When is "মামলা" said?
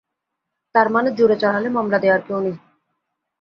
1.69-1.97